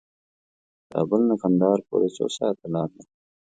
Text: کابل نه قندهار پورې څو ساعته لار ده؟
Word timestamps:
کابل 0.91 1.21
نه 1.29 1.35
قندهار 1.41 1.79
پورې 1.87 2.09
څو 2.15 2.25
ساعته 2.37 2.65
لار 2.73 2.89
ده؟ 2.95 3.03